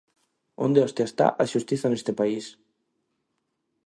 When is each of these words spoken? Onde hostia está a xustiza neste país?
Onde 0.65 0.79
hostia 0.83 1.05
está 1.07 1.27
a 1.31 1.43
xustiza 1.51 1.87
neste 1.89 2.11
país? 2.19 2.45